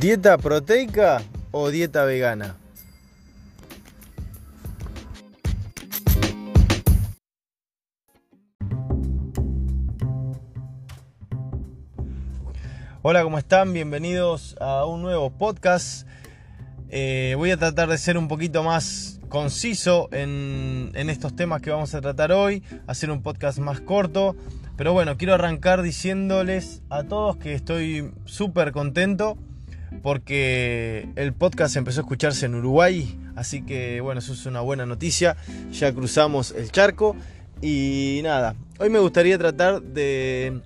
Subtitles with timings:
[0.00, 2.56] ¿Dieta proteica o dieta vegana?
[13.02, 13.74] Hola, ¿cómo están?
[13.74, 16.08] Bienvenidos a un nuevo podcast.
[16.88, 21.68] Eh, voy a tratar de ser un poquito más conciso en, en, estos temas que
[21.68, 24.34] vamos a tratar hoy, hacer un podcast más corto.
[24.78, 29.36] Pero bueno, quiero arrancar diciéndoles a todos que estoy súper contento
[30.02, 34.86] porque el podcast empezó a escucharse en Uruguay, así que bueno, eso es una buena
[34.86, 35.36] noticia,
[35.72, 37.16] ya cruzamos el charco
[37.60, 40.60] y nada, hoy me gustaría tratar de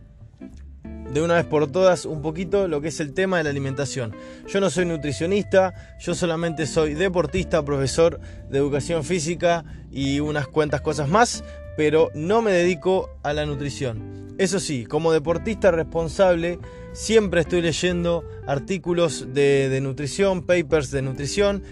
[1.15, 4.17] de una vez por todas un poquito lo que es el tema de la alimentación.
[4.49, 8.21] Yo no soy nutricionista, yo solamente soy deportista, profesor
[8.51, 11.45] de educación física y unas cuantas cosas más,
[11.77, 14.15] pero no me dedico a la nutrición.
[14.37, 16.59] Eso sí, como deportista responsable,
[16.93, 21.63] siempre estoy leyendo artículos de, nutrición, papers de nutrición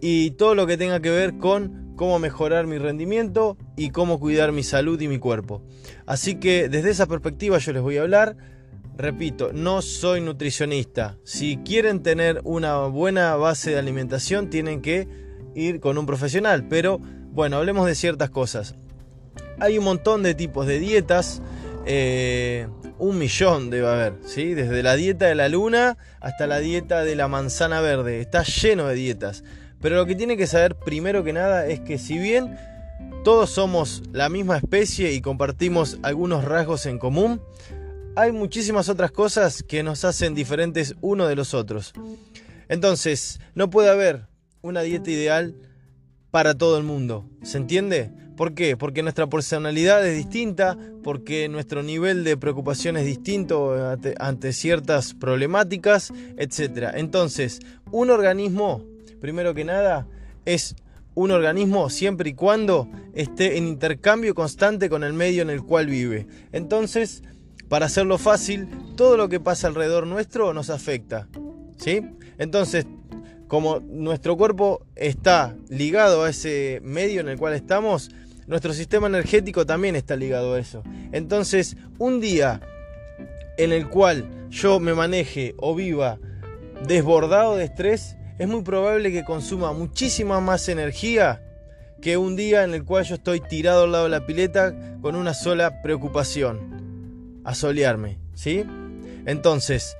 [0.00, 4.50] y todo lo que tenga que ver con cómo mejorar mi rendimiento y cómo cuidar
[4.50, 5.62] mi salud y mi cuerpo.
[6.06, 8.36] Así que desde esa perspectiva yo les voy a hablar.
[8.96, 11.18] Repito, no soy nutricionista.
[11.22, 15.06] Si quieren tener una buena base de alimentación, tienen que
[15.54, 16.66] ir con un profesional.
[16.68, 16.98] Pero
[17.30, 18.74] bueno, hablemos de ciertas cosas.
[19.60, 21.42] Hay un montón de tipos de dietas.
[21.86, 24.54] Eh, un millón debe haber, ¿sí?
[24.54, 28.20] Desde la dieta de la luna hasta la dieta de la manzana verde.
[28.20, 29.44] Está lleno de dietas.
[29.80, 32.56] Pero lo que tiene que saber primero que nada es que si bien
[33.24, 37.40] todos somos la misma especie y compartimos algunos rasgos en común,
[38.16, 41.92] hay muchísimas otras cosas que nos hacen diferentes uno de los otros.
[42.68, 44.26] Entonces, no puede haber
[44.60, 45.54] una dieta ideal
[46.30, 47.28] para todo el mundo.
[47.42, 48.10] ¿Se entiende?
[48.38, 48.76] ¿Por qué?
[48.76, 53.74] Porque nuestra personalidad es distinta, porque nuestro nivel de preocupación es distinto
[54.20, 56.92] ante, ciertas problemáticas, etc.
[56.94, 57.58] Entonces,
[57.90, 58.84] un organismo,
[59.20, 60.06] primero que nada,
[60.44, 60.76] es
[61.16, 65.88] un organismo siempre y cuando esté en intercambio constante con el medio en el cual
[65.88, 66.28] vive.
[66.52, 67.24] Entonces,
[67.68, 71.26] para hacerlo fácil, todo lo que pasa alrededor nuestro nos afecta.
[71.76, 72.02] ¿Sí?
[72.38, 72.86] Entonces,
[73.48, 78.12] como nuestro cuerpo está ligado a ese medio en el cual estamos,
[78.48, 80.82] nuestro sistema energético también está ligado a eso.
[81.12, 82.60] Entonces, un día
[83.58, 86.18] en el cual yo me maneje o viva
[86.86, 91.42] desbordado de estrés, es muy probable que consuma muchísima más energía
[92.00, 95.14] que un día en el cual yo estoy tirado al lado de la pileta con
[95.14, 98.64] una sola preocupación a solearme, ¿sí?
[99.26, 99.96] Entonces,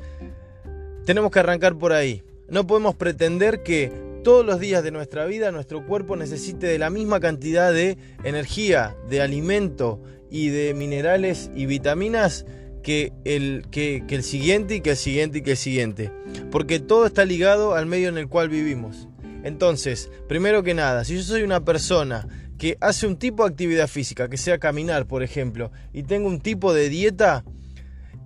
[1.05, 2.23] tenemos que arrancar por ahí.
[2.49, 6.91] No podemos pretender que todos los días de nuestra vida nuestro cuerpo necesite de la
[6.91, 12.45] misma cantidad de energía, de alimento y de minerales y vitaminas
[12.83, 16.13] que el, que, que el siguiente y que el siguiente y que el siguiente.
[16.51, 19.09] Porque todo está ligado al medio en el cual vivimos.
[19.45, 22.29] Entonces, primero que nada, si yo soy una persona
[22.59, 26.41] que hace un tipo de actividad física, que sea caminar, por ejemplo, y tengo un
[26.41, 27.45] tipo de dieta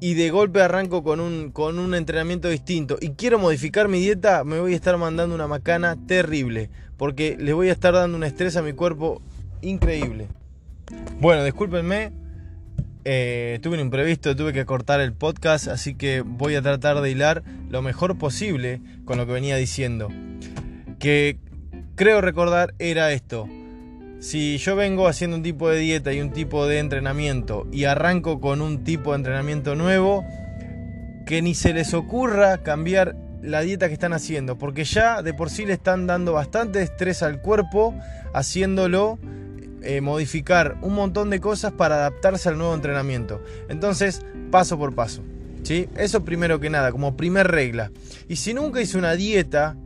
[0.03, 4.43] y de golpe arranco con un, con un entrenamiento distinto y quiero modificar mi dieta,
[4.43, 8.25] me voy a estar mandando una macana terrible, porque le voy a estar dando un
[8.25, 9.23] estrés a mi cuerpo
[9.61, 10.27] increíble.
[11.21, 12.11] Bueno, discúlpenme,
[13.05, 17.09] eh, tuve un imprevisto, tuve que cortar el podcast, así que voy a tratar de
[17.09, 20.09] hilar lo mejor posible con lo que venía diciendo.
[20.99, 21.39] Que
[21.95, 23.49] creo recordar era esto
[24.23, 28.41] si yo vengo haciendo un tipo de dieta y un tipo de entrenamiento y arranco
[28.41, 30.25] con un tipo de entrenamiento nuevo,
[31.27, 35.51] que ni se les ocurra cambiar la dieta que están haciendo, porque ya de por
[35.51, 37.97] sí le están dando bastante estrés al cuerpo,
[38.33, 39.19] haciéndolo
[39.83, 43.43] eh, modificar un montón de cosas para adaptarse al nuevo entrenamiento.
[43.69, 45.25] Entonces, paso por paso.
[45.65, 45.89] ¿sí?
[45.97, 47.91] Eso primero que nada, como primer regla.
[48.29, 49.77] Y si nunca hice una dieta,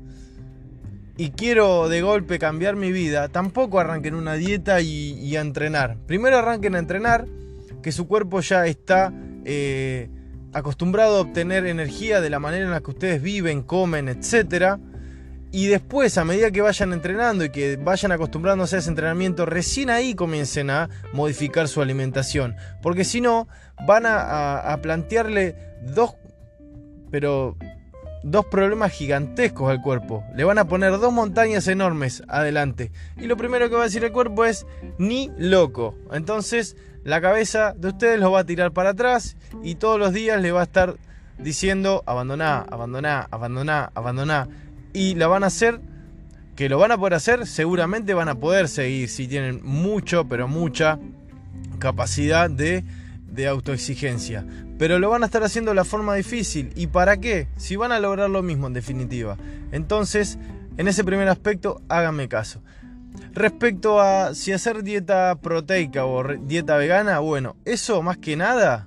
[1.18, 5.96] y quiero de golpe cambiar mi vida, tampoco arranquen una dieta y, a entrenar.
[6.06, 7.26] Primero arranquen a entrenar,
[7.82, 9.12] que su cuerpo ya está
[9.44, 10.10] eh,
[10.52, 14.78] acostumbrado a obtener energía de la manera en la que ustedes viven, comen, etc.
[15.52, 19.88] Y después, a medida que vayan entrenando y que vayan acostumbrándose a ese entrenamiento, recién
[19.88, 22.56] ahí comiencen a modificar su alimentación.
[22.82, 23.48] Porque si no,
[23.86, 25.54] van a plantearle
[25.94, 26.16] dos,
[27.10, 27.56] pero
[28.26, 30.24] dos problemas gigantescos al cuerpo.
[30.34, 32.90] Le van a poner dos montañas enormes adelante.
[33.16, 34.66] Y lo primero que va a decir el cuerpo es
[34.98, 35.94] ni loco.
[36.12, 40.42] Entonces la cabeza de ustedes lo va a tirar para atrás y todos los días
[40.42, 40.96] le va a estar
[41.38, 44.48] diciendo abandoná, abandoná, abandoná, abandoná.
[44.92, 45.80] Y la van a hacer,
[46.56, 50.48] que lo van a poder hacer, seguramente van a poder seguir si tienen mucho, pero
[50.48, 50.98] mucha
[51.78, 52.82] capacidad de,
[53.30, 54.44] de autoexigencia.
[54.78, 56.72] Pero lo van a estar haciendo de la forma difícil.
[56.74, 57.48] ¿Y para qué?
[57.56, 59.36] Si van a lograr lo mismo en definitiva.
[59.72, 60.38] Entonces,
[60.76, 62.62] en ese primer aspecto, háganme caso.
[63.32, 68.86] Respecto a si hacer dieta proteica o dieta vegana, bueno, eso más que nada,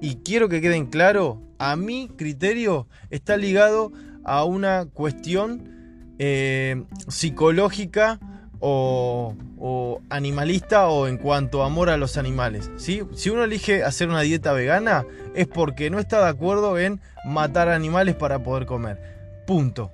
[0.00, 3.92] y quiero que queden claro, a mi criterio está ligado
[4.24, 8.18] a una cuestión eh, psicológica
[8.60, 12.70] o, animalista o en cuanto a amor a los animales.
[12.76, 13.02] ¿sí?
[13.14, 15.04] Si uno elige hacer una dieta vegana
[15.34, 19.00] es porque no está de acuerdo en matar animales para poder comer.
[19.46, 19.92] Punto.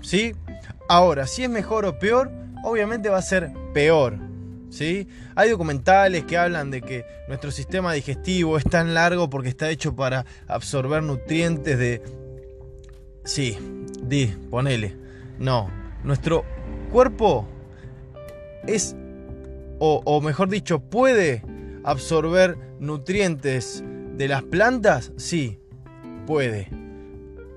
[0.00, 0.34] ¿Sí?
[0.88, 2.30] Ahora, si es mejor o peor,
[2.62, 4.16] obviamente va a ser peor.
[4.70, 5.08] ¿Sí?
[5.34, 9.96] Hay documentales que hablan de que nuestro sistema digestivo es tan largo porque está hecho
[9.96, 12.02] para absorber nutrientes de...
[13.24, 13.58] Sí,
[14.02, 14.96] di, ponele.
[15.38, 15.70] No,
[16.04, 16.44] nuestro
[16.90, 17.46] cuerpo
[18.66, 18.96] es,
[19.78, 21.42] o, mejor dicho, puede
[21.84, 23.84] absorber nutrientes
[24.16, 25.60] de las plantas, sí,
[26.26, 26.70] puede.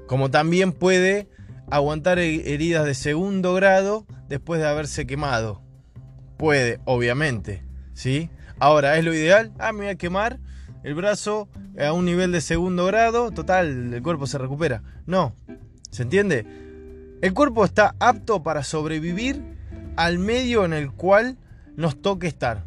[0.08, 1.28] Como también puede
[1.70, 5.62] aguantar heridas de segundo grado después de haberse quemado.
[6.38, 7.64] Puede, obviamente,
[7.94, 8.30] ¿sí?
[8.60, 9.54] Ahora, ¿es lo ideal?
[9.58, 10.40] Ah, me voy a quemar
[10.84, 11.50] el brazo
[11.80, 14.84] a un nivel de segundo grado, total, el cuerpo se recupera.
[15.06, 15.36] No,
[15.92, 16.46] ¿se entiende?
[17.22, 19.44] El cuerpo está apto para sobrevivir
[19.96, 21.38] al medio en el cual
[21.76, 22.64] nos toque estar.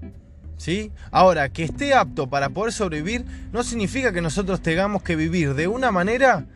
[0.57, 0.93] ¿Sí?
[1.11, 5.69] Ahora, que esté apto para poder sobrevivir no significa que nosotros tengamos que vivir de
[5.69, 6.47] una manera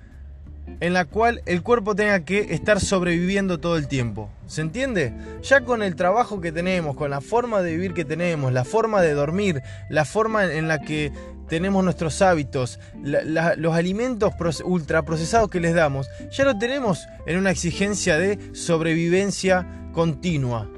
[0.80, 4.30] en la cual el cuerpo tenga que estar sobreviviendo todo el tiempo.
[4.46, 5.12] ¿Se entiende?
[5.42, 9.02] Ya con el trabajo que tenemos, con la forma de vivir que tenemos, la forma
[9.02, 11.12] de dormir, la forma en la que
[11.48, 14.32] tenemos nuestros hábitos, los alimentos
[14.64, 19.66] ultraprocesados que les damos, ya lo tenemos en una exigencia de sobrevivencia
[19.98, 20.70] continua.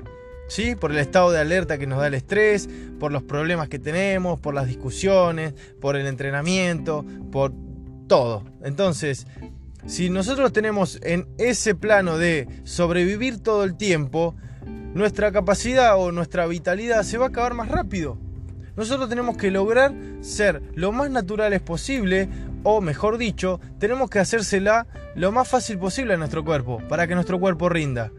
[0.49, 0.75] ¿Sí?
[0.77, 4.41] Por el estado de alerta que nos da el estrés, por los problemas que tenemos,
[4.41, 7.53] por las discusiones, por el entrenamiento, por
[8.09, 8.45] todo.
[8.65, 9.27] Entonces,
[9.85, 14.35] si nosotros tenemos en ese plano de sobrevivir todo el tiempo,
[14.95, 18.17] nuestra capacidad o nuestra vitalidad se va a acabar más rápido.
[18.75, 19.93] Nosotros tenemos que lograr
[20.23, 22.31] ser lo más naturales posible,
[22.63, 27.15] o mejor dicho, tenemos que hacérsela lo más fácil posible a nuestro cuerpo, para que
[27.15, 28.11] nuestro cuerpo rinda.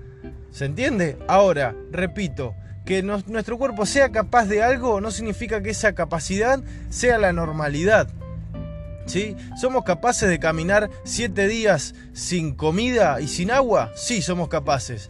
[0.51, 1.17] ¿Se entiende?
[1.27, 2.55] Ahora, repito,
[2.85, 8.09] que nuestro cuerpo sea capaz de algo no significa que esa capacidad sea la normalidad.
[9.05, 9.35] ¿Sí?
[9.59, 13.91] ¿Somos capaces de caminar siete días sin comida y sin agua?
[13.95, 15.09] Sí, somos capaces.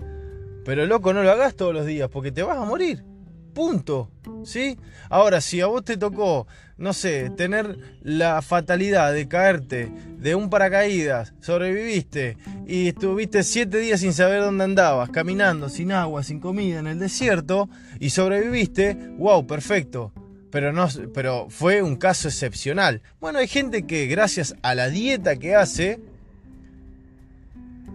[0.64, 3.04] Pero loco, no lo hagas todos los días porque te vas a morir.
[3.53, 4.09] Punto.
[4.44, 4.77] ¿Sí?
[5.09, 10.50] Ahora, si a vos te tocó, no sé, tener la fatalidad de caerte de un
[10.50, 16.80] paracaídas, sobreviviste y estuviste siete días sin saber dónde andabas, caminando, sin agua, sin comida,
[16.80, 17.69] en el desierto,
[18.00, 20.12] y sobreviviste, wow, perfecto.
[20.50, 23.01] Pero, no, pero fue un caso excepcional.
[23.19, 26.00] Bueno, hay gente que gracias a la dieta que hace,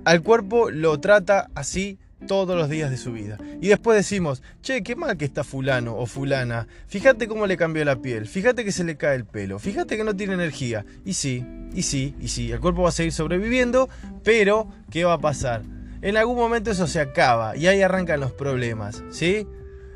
[0.04, 3.38] al cuerpo lo trata así todos los días de su vida.
[3.60, 6.66] Y después decimos, che, qué mal que está fulano o fulana.
[6.86, 10.04] Fíjate cómo le cambió la piel, fíjate que se le cae el pelo, fíjate que
[10.04, 10.84] no tiene energía.
[11.04, 13.88] Y sí, y sí, y sí, el cuerpo va a seguir sobreviviendo,
[14.24, 15.62] pero ¿qué va a pasar?
[16.02, 19.46] En algún momento eso se acaba y ahí arrancan los problemas, ¿sí?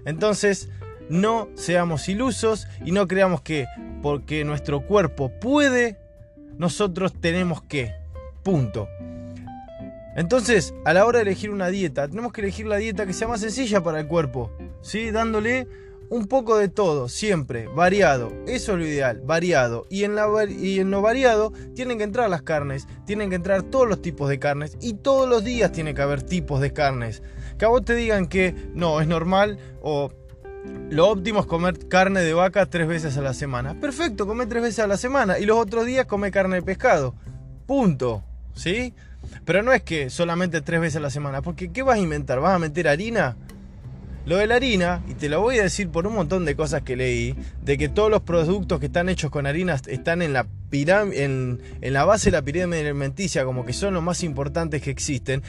[0.05, 0.69] Entonces,
[1.09, 3.67] no seamos ilusos y no creamos que
[4.03, 5.99] porque nuestro cuerpo puede,
[6.57, 7.95] nosotros tenemos que.
[8.43, 8.89] Punto.
[10.17, 13.29] Entonces, a la hora de elegir una dieta, tenemos que elegir la dieta que sea
[13.29, 14.51] más sencilla para el cuerpo,
[14.83, 15.11] ¿sí?
[15.11, 15.69] Dándole
[16.11, 18.33] un poco de todo, siempre, variado.
[18.47, 19.87] Eso es lo ideal, variado.
[19.89, 23.63] Y en, la, y en lo variado tienen que entrar las carnes, tienen que entrar
[23.63, 27.23] todos los tipos de carnes y todos los días tiene que haber tipos de carnes.
[27.59, 30.11] Que a vos te digan que no, es normal o
[30.91, 33.79] lo óptimo es comer carne de vaca tres veces a la semana.
[33.81, 37.15] Perfecto, come tres veces a la semana y los otros días come carne de pescado.
[37.67, 38.25] Punto.
[38.53, 38.95] ¿Sí?
[39.45, 42.41] Pero no es que solamente tres veces a la semana, porque ¿qué vas a inventar?
[42.41, 43.37] ¿Vas a meter harina?
[44.27, 46.83] Lo de la harina, y te lo voy a decir por un montón de cosas
[46.83, 50.47] que leí, de que todos los productos que están hechos con harina están en la,
[50.71, 54.91] en, en la base de la pirámide alimenticia, como que son los más importantes que
[54.91, 55.43] existen.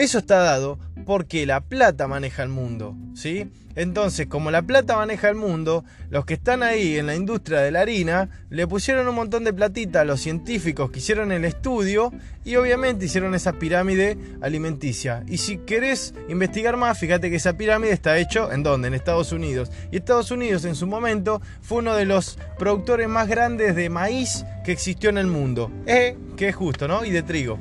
[0.00, 3.50] Eso está dado porque la plata maneja el mundo, ¿sí?
[3.74, 7.70] Entonces, como la plata maneja el mundo, los que están ahí en la industria de
[7.70, 12.14] la harina le pusieron un montón de platita a los científicos que hicieron el estudio
[12.46, 15.22] y obviamente hicieron esa pirámide alimenticia.
[15.28, 18.88] Y si querés investigar más, fíjate que esa pirámide está hecho en dónde?
[18.88, 19.70] En Estados Unidos.
[19.92, 24.46] Y Estados Unidos en su momento fue uno de los productores más grandes de maíz
[24.64, 25.70] que existió en el mundo.
[25.84, 27.04] Que es justo, ¿no?
[27.04, 27.58] Y de trigo.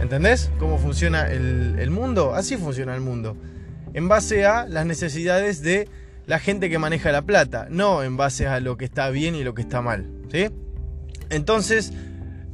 [0.00, 2.34] ¿Entendés cómo funciona el, mundo?
[2.34, 3.36] Así funciona el mundo.
[3.94, 5.88] En base a las necesidades de
[6.26, 9.42] la gente que maneja la plata, no en base a lo que está bien y
[9.42, 10.10] lo que está mal.
[10.30, 10.48] ¿sí?
[11.30, 11.92] Entonces,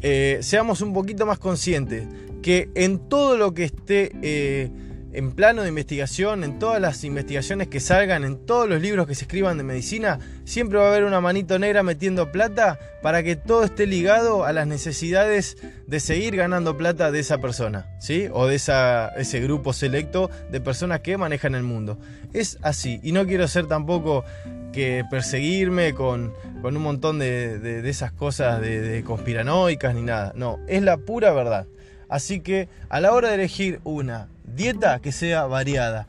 [0.02, 2.06] eh, seamos un poquito más conscientes
[2.42, 4.70] que en todo lo que esté eh,
[5.12, 9.14] en plano de investigación, en todas las investigaciones que salgan, en todos los libros que
[9.14, 13.37] se escriban de medicina, siempre va a haber una manito negra metiendo plata para que
[13.37, 18.28] todo esté ligado a las necesidades de seguir ganando plata de esa persona, ¿sí?
[18.33, 21.99] O de ese grupo selecto de personas que manejan el mundo.
[22.33, 24.25] Es así, y no quiero ser tampoco
[24.73, 30.33] que perseguirme con, un montón de, esas cosas de conspiranoicas ni nada.
[30.35, 31.66] No, es la pura verdad.
[32.12, 36.06] Así que a la hora de elegir una dieta que sea variada.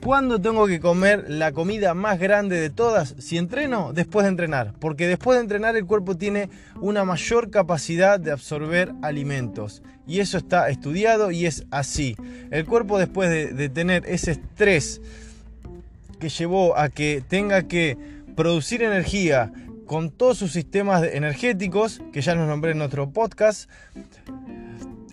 [0.00, 3.14] ¿Cuándo tengo que comer la comida más grande de todas?
[3.18, 4.72] Si entreno, después de entrenar.
[4.80, 6.48] Porque después de entrenar el cuerpo tiene
[6.80, 9.82] una mayor capacidad de absorber alimentos.
[10.06, 12.16] Y eso está estudiado y es así.
[12.50, 15.00] El cuerpo después de, tener ese estrés
[16.18, 17.96] que llevó a que tenga que
[18.34, 19.52] producir energía
[19.86, 23.68] con todos sus sistemas energéticos, que ya nos nombré en otro podcast,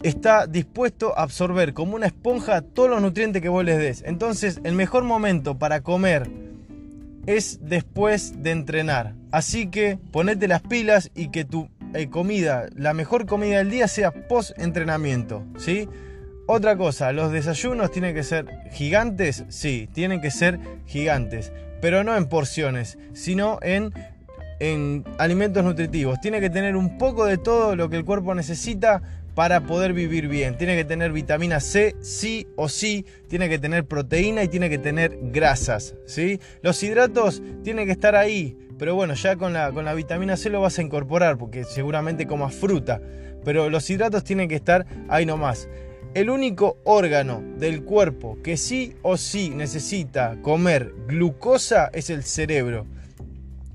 [0.03, 4.03] está dispuesto a absorber como una esponja todos los nutrientes que vos les des.
[4.05, 6.29] Entonces, el mejor momento para comer
[7.25, 9.13] es después de entrenar.
[9.31, 13.87] Así que ponete las pilas y que tu eh, comida, la mejor comida del día
[13.87, 15.87] sea post entrenamiento, ¿sí?
[16.47, 22.17] Otra cosa, los desayunos tienen que ser gigantes, sí, tienen que ser gigantes, pero no
[22.17, 23.93] en porciones, sino en
[24.59, 26.19] en alimentos nutritivos.
[26.21, 29.01] Tiene que tener un poco de todo lo que el cuerpo necesita
[29.39, 30.57] para poder vivir bien.
[30.57, 34.77] Tiene que tener vitamina C, sí o sí, tiene que tener proteína y tiene que
[34.77, 36.41] tener grasas, ¿sí?
[36.61, 40.49] Los hidratos tienen que estar ahí, pero bueno, ya con la, con la vitamina C
[40.49, 42.99] lo vas a incorporar porque seguramente comas fruta,
[43.45, 45.69] pero los hidratos tienen que estar ahí nomás.
[46.13, 52.87] El único órgano del cuerpo que sí o sí necesita comer glucosa es el cerebro.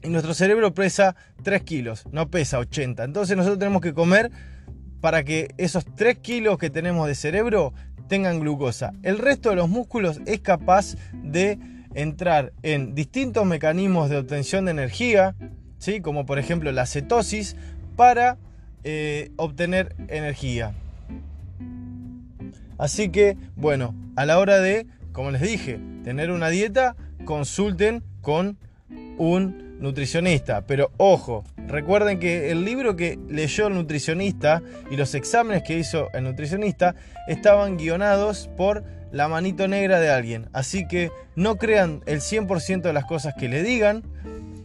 [0.02, 3.02] Y nuestro cerebro pesa 3 kilos, no pesa 80.
[3.02, 4.30] Entonces nosotros tenemos que comer
[5.04, 7.74] para que esos 3 kilos que tenemos de cerebro
[8.08, 8.94] tengan glucosa.
[9.02, 11.58] El resto de los músculos es capaz de
[11.92, 15.34] entrar en distintos mecanismos de obtención de energía,
[15.76, 16.00] ¿sí?
[16.00, 17.54] como por ejemplo la cetosis,
[17.96, 18.38] para
[18.82, 20.72] eh, obtener energía.
[22.78, 26.96] Así que, bueno, a la hora de, como les dije, tener una dieta,
[27.26, 28.56] consulten con
[29.18, 30.66] un nutricionista.
[30.66, 36.08] Pero ojo, recuerden que el libro que leyó el nutricionista y los exámenes que hizo
[36.12, 36.96] el nutricionista
[37.28, 40.48] estaban guionados por la manito negra de alguien.
[40.52, 44.02] Así que no crean el 100% de las cosas que le digan,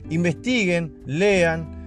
[0.09, 1.77] investiguen, lean.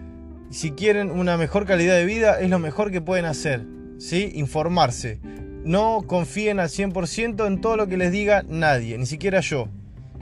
[0.51, 3.65] Si quieren una mejor calidad de vida, es lo mejor que pueden hacer.
[3.99, 4.31] ¿sí?
[4.35, 5.19] Informarse.
[5.65, 9.69] No confíen al 100% en todo lo que les diga nadie, ni siquiera yo.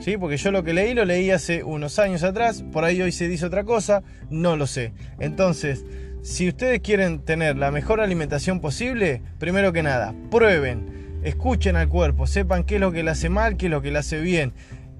[0.00, 0.16] ¿Sí?
[0.16, 3.28] Porque yo lo que leí lo leí hace unos años atrás, por ahí hoy se
[3.28, 4.92] dice otra cosa, no lo sé.
[5.18, 5.84] Entonces,
[6.22, 12.26] si ustedes quieren tener la mejor alimentación posible, primero que nada, prueben, escuchen al cuerpo,
[12.26, 14.52] sepan qué es lo que le hace mal, qué es lo que le hace bien,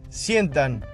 [0.08, 0.84] sientan,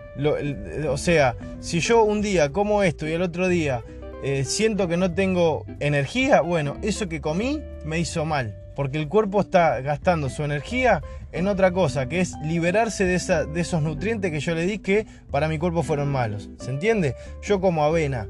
[0.88, 3.82] o sea, si yo un día como esto y el otro día
[4.22, 9.09] eh, siento que no tengo energía, bueno, eso que comí me hizo mal porque el
[9.09, 11.02] cuerpo está gastando su energía
[11.33, 15.49] en otra cosa, que es liberarse de, esos nutrientes que yo le di que para
[15.49, 16.50] mi cuerpo fueron malos.
[16.59, 17.16] ¿Se entiende?
[17.42, 18.28] Yo como avena,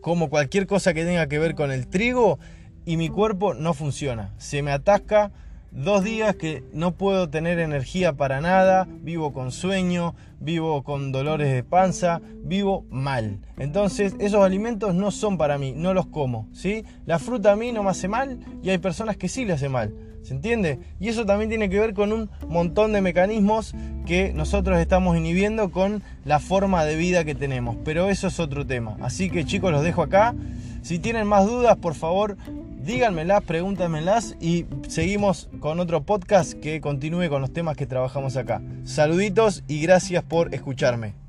[0.00, 2.38] como cualquier cosa que tenga que ver con el trigo
[2.84, 4.32] y mi cuerpo no funciona.
[4.38, 5.32] Se me atasca
[5.76, 11.52] Dos días que no puedo tener energía para nada, vivo con sueño, vivo con dolores
[11.52, 13.40] de panza, vivo mal.
[13.58, 16.48] Entonces esos alimentos no son para mí, no los como.
[16.54, 16.86] ¿sí?
[17.04, 19.68] La fruta a mí no me hace mal y hay personas que sí le hace
[19.68, 19.92] mal.
[20.22, 20.80] ¿Se entiende?
[20.98, 23.74] Y eso también tiene que ver con un montón de mecanismos
[24.06, 27.76] que nosotros estamos inhibiendo con la forma de vida que tenemos.
[27.84, 28.96] Pero eso es otro tema.
[29.02, 30.34] Así que chicos, los dejo acá.
[30.80, 32.36] Si tienen más dudas, por favor,
[32.86, 38.62] díganmelas, pregúntamelas y seguimos con otro podcast que continúe con los temas que trabajamos acá.
[38.84, 41.25] Saluditos y gracias por escucharme.